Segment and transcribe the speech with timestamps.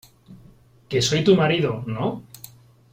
[0.89, 2.23] que soy tu marido,¿ no?